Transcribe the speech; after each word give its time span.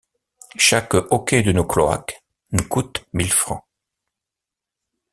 Chaque 0.67 0.95
hoquet 1.11 1.43
de 1.43 1.51
nos 1.51 1.63
cloaques 1.67 2.23
nous 2.53 2.67
coûte 2.67 3.05
mille 3.13 3.31
francs. 3.31 3.63